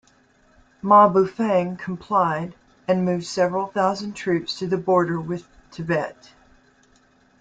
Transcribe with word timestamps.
Ma 0.81 1.07
Bufang 1.07 1.77
complied, 1.77 2.55
and 2.87 3.05
moved 3.05 3.27
several 3.27 3.67
thousand 3.67 4.13
troops 4.13 4.57
to 4.57 4.65
the 4.65 4.75
border 4.75 5.19
with 5.19 5.45
Tibet. 5.69 6.31